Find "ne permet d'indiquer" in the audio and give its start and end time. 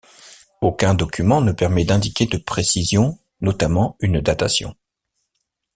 1.41-2.25